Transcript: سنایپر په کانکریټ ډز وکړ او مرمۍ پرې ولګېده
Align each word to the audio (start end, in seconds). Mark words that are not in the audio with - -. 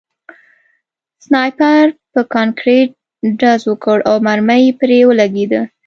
سنایپر 1.23 1.85
په 2.13 2.21
کانکریټ 2.33 2.89
ډز 3.39 3.61
وکړ 3.71 3.97
او 4.09 4.15
مرمۍ 4.27 4.65
پرې 4.79 4.97
ولګېده 5.05 5.61